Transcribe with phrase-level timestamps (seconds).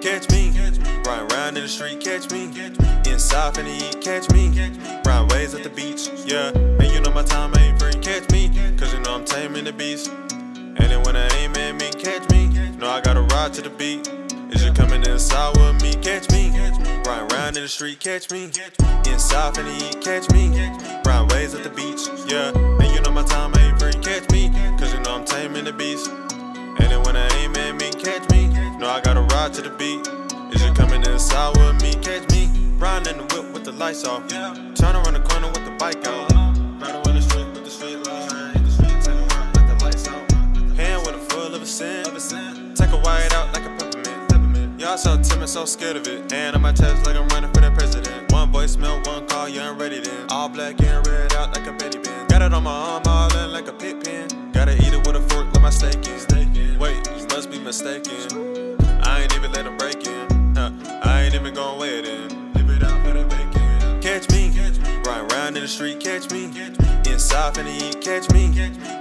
[0.00, 0.50] catch me.
[1.04, 2.44] Riding around in the street, catch me.
[3.10, 4.48] Inside finna eat, catch me.
[5.04, 6.50] Ride waves at the beach, yeah.
[6.50, 8.50] And you know my time ain't free, catch me.
[8.76, 10.10] Cause you know I'm taming the beast.
[10.10, 12.48] And then when I aim at me, catch me.
[12.76, 14.08] Know I gotta ride to the beat.
[14.52, 15.94] Is you coming inside with me?
[15.94, 16.50] Catch me.
[17.04, 18.44] Riding around in the street, catch me.
[19.10, 20.48] Inside finna eat, catch me.
[21.04, 22.52] Ride waves at the beach, yeah.
[22.54, 24.50] And you know my time ain't free, catch me.
[24.78, 26.10] Cause you know I'm taming the beast.
[29.48, 30.06] I gotta the beat.
[30.54, 31.94] Is you coming inside with me?
[32.04, 32.50] Catch me.
[32.76, 34.28] Riding in the whip with the lights off.
[34.28, 36.30] Turn around the corner with the bike out.
[36.78, 38.30] Riding on the street with the street out.
[40.76, 42.76] Hand with a full of a cent.
[42.76, 44.78] Take a white out like a peppermint.
[44.78, 46.30] Y'all so timid, so scared of it.
[46.30, 48.30] And on my chest like I'm running for the president.
[48.30, 50.26] One voicemail, one call, you ain't ready then.
[50.28, 52.26] All black and red out like a Betty Bin.
[52.26, 54.28] Got it on my arm, all in like a pit pin.
[54.52, 56.78] Gotta eat it with a fork, like my steak in.
[56.78, 58.57] Wait, you must be mistaken.
[61.48, 62.52] Even gon' weigh it in.
[62.56, 64.02] It out for the bacon.
[64.02, 64.50] Catch me,
[65.06, 66.44] riding around in the street, catch me.
[67.10, 68.52] Inside finna eat, catch me.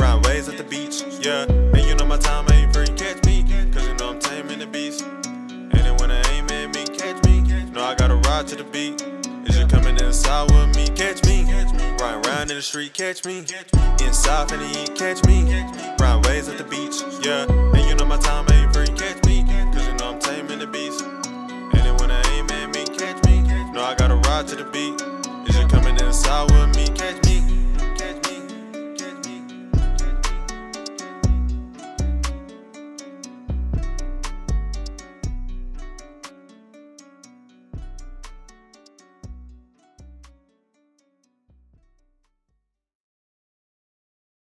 [0.00, 1.44] Ride waves at the beach, yeah.
[1.44, 3.44] And you know my time ain't free, catch me.
[3.72, 5.02] Cause you know I'm taming the beast.
[5.02, 7.42] And then when I aim at me, catch me.
[7.70, 9.00] Know I gotta ride to the beat.
[9.46, 10.88] Is you coming inside with me?
[10.96, 11.44] Catch me.
[11.44, 13.46] Riding around in the street, catch me.
[14.04, 15.44] Inside finna eat, catch me.
[16.00, 17.61] Ride waves at the beach, yeah.
[24.62, 25.48] the beat.
[25.48, 27.21] Is you coming inside with me?